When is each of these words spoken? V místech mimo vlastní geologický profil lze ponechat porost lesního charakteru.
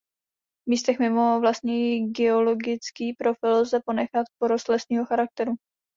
V 0.67 0.69
místech 0.69 0.99
mimo 0.99 1.39
vlastní 1.39 2.11
geologický 2.11 3.13
profil 3.13 3.57
lze 3.57 3.79
ponechat 3.85 4.23
porost 4.39 4.69
lesního 4.69 5.05
charakteru. 5.05 5.55